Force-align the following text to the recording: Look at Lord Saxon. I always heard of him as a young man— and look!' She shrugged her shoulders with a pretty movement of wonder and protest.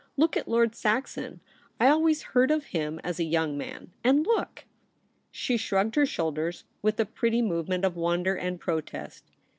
Look 0.17 0.35
at 0.35 0.47
Lord 0.47 0.73
Saxon. 0.73 1.41
I 1.79 1.85
always 1.87 2.23
heard 2.23 2.49
of 2.49 2.63
him 2.73 2.99
as 3.03 3.19
a 3.19 3.23
young 3.23 3.55
man— 3.55 3.91
and 4.03 4.25
look!' 4.25 4.65
She 5.31 5.57
shrugged 5.57 5.93
her 5.93 6.07
shoulders 6.07 6.63
with 6.81 6.99
a 6.99 7.05
pretty 7.05 7.43
movement 7.43 7.85
of 7.85 7.95
wonder 7.95 8.33
and 8.35 8.59
protest. 8.59 9.25